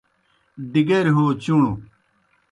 ڈِگریْ 0.71 1.11
ہو 1.17 1.23
چُݨوْ 1.43 1.69